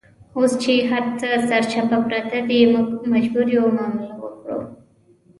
[0.37, 4.57] اوس چې هرڅه سرچپه پراته دي، موږ مجبور یو معامله وکړو.